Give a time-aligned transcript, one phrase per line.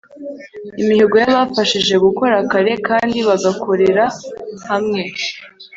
[0.81, 4.05] Imihigo yabafashije gukora kare kandi bagakorera
[4.69, 5.01] hamwe